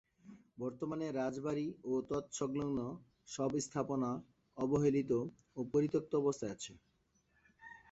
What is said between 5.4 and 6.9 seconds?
ও পরিত্যক্ত অবস্থায় আছে।